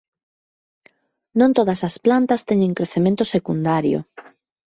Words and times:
Non 1.39 1.51
todas 1.57 1.79
as 1.89 1.95
plantas 2.05 2.45
teñen 2.49 2.77
crecemento 2.77 3.23
secundario. 3.35 3.99